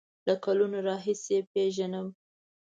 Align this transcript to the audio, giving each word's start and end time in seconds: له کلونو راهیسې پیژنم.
له 0.27 0.35
کلونو 0.45 0.77
راهیسې 0.89 1.37
پیژنم. 1.51 2.07